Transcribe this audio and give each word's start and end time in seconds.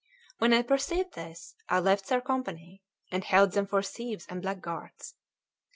When 0.39 0.51
I 0.51 0.63
perceived 0.63 1.13
this, 1.13 1.53
I 1.69 1.77
left 1.77 2.07
their 2.09 2.21
company, 2.21 2.81
and 3.11 3.23
held 3.23 3.51
them 3.51 3.67
for 3.67 3.83
thieves 3.83 4.25
and 4.29 4.41
black 4.41 4.59
guards. 4.59 5.13